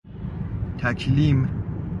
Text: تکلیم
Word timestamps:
تکلیم 0.77 1.47